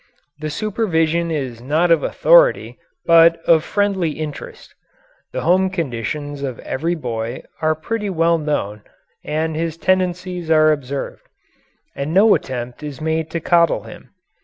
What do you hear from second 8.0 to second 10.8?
well known, and his tendencies are